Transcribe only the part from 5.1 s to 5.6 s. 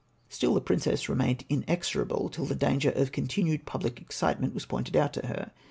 to her.